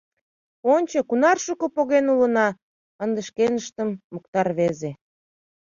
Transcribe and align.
—Ончо, 0.73 0.99
кунар 1.09 1.37
шуко 1.45 1.65
поген 1.75 2.05
улына!— 2.13 2.47
ынде 3.03 3.21
шкеныштым 3.29 3.89
мокта 4.13 4.41
рвезе. 4.47 4.91